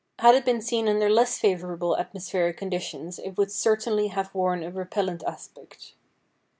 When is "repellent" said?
4.71-5.21